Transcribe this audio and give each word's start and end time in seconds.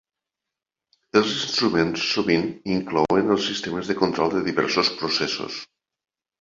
Els 1.21 1.33
instruments 1.35 2.07
sovint 2.15 2.49
inclouen 2.77 3.31
els 3.37 3.47
sistemes 3.51 3.93
de 3.95 3.99
control 4.03 4.35
de 4.35 4.45
diversos 4.51 4.93
processos. 4.99 5.63